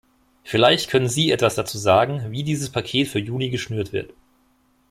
[0.43, 4.15] Vielleicht können Sie etwas dazu sagen, wie dieses Paket für Juni geschnürt wird.